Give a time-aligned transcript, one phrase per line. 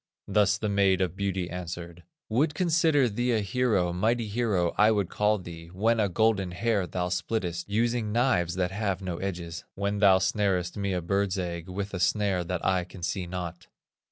[0.27, 5.09] Thus the Maid of Beauty answered: "Would consider thee a hero, Mighty hero, I would
[5.11, 9.99] call thee, When a golden hair thou splittest, Using knives that have no edges; When
[9.99, 13.67] thou snarest me a bird's egg With a snare that I can see not."